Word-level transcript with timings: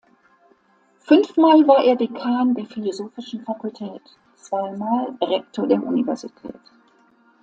Fünfmal 1.01 1.67
war 1.67 1.83
er 1.85 1.95
Dekan 1.95 2.55
der 2.55 2.65
philosophischen 2.65 3.45
Fakultät, 3.45 4.01
zweimal 4.33 5.15
Rektor 5.21 5.67
der 5.67 5.83
Universität. 5.83 6.59